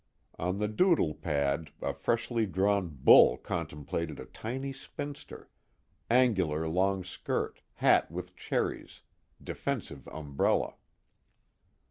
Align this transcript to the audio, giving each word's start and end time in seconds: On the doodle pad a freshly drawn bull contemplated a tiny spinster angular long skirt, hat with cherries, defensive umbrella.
On 0.39 0.57
the 0.57 0.67
doodle 0.67 1.13
pad 1.13 1.69
a 1.79 1.93
freshly 1.93 2.47
drawn 2.47 2.87
bull 2.89 3.37
contemplated 3.37 4.19
a 4.19 4.25
tiny 4.25 4.73
spinster 4.73 5.47
angular 6.09 6.67
long 6.67 7.03
skirt, 7.03 7.61
hat 7.75 8.09
with 8.09 8.35
cherries, 8.35 9.03
defensive 9.43 10.07
umbrella. 10.07 10.73